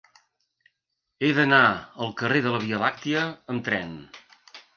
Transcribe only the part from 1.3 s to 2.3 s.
d'anar al